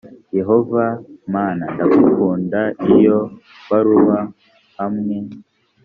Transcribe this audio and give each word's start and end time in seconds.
yehova 0.37 0.83
mana 1.33 1.63
ndagukunda 1.73 2.59
iyo 2.95 3.17
baruwa 3.69 4.19
hamwe 4.77 5.15